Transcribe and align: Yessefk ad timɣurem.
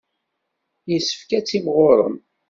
Yessefk 0.89 1.29
ad 1.37 1.45
timɣurem. 1.47 2.15